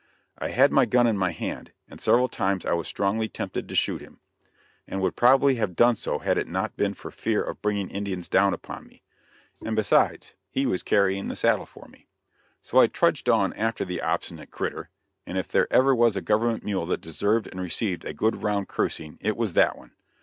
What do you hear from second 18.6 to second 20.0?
cursing it was that one.